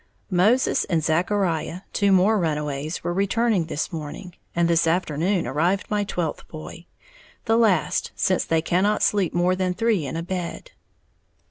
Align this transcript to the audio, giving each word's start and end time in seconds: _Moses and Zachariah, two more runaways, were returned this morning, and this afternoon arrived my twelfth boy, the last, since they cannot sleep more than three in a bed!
_Moses 0.31 0.83
and 0.85 1.03
Zachariah, 1.03 1.81
two 1.93 2.11
more 2.11 2.39
runaways, 2.39 3.03
were 3.03 3.13
returned 3.13 3.67
this 3.67 3.93
morning, 3.93 4.33
and 4.55 4.67
this 4.67 4.87
afternoon 4.87 5.45
arrived 5.45 5.91
my 5.91 6.03
twelfth 6.03 6.47
boy, 6.47 6.87
the 7.45 7.55
last, 7.55 8.09
since 8.15 8.43
they 8.43 8.63
cannot 8.63 9.03
sleep 9.03 9.31
more 9.31 9.55
than 9.55 9.75
three 9.75 10.07
in 10.07 10.17
a 10.17 10.23
bed! 10.23 10.71